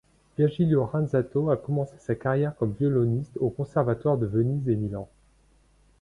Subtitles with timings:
[0.35, 5.07] Virgilio Ranzato a commencé sa carrière comme violoniste aux conservatoires de Venise et Milan.